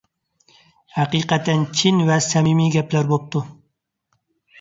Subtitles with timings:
[0.93, 3.43] ھەقىقەتەن چىن ۋە سەمىمىي گەپلەر بوپتۇ.